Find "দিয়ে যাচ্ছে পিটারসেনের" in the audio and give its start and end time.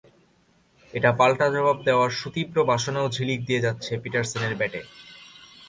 3.47-4.53